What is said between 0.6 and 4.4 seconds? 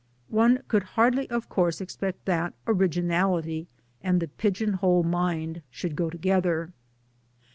could hardly of course expect that originality and the